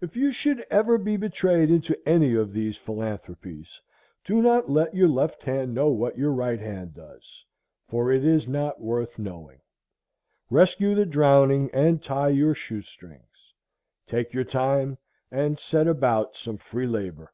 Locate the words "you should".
0.14-0.60